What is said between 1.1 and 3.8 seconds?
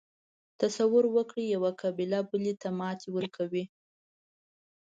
وکړئ یوه قبیله بلې ته ماتې ورکوي.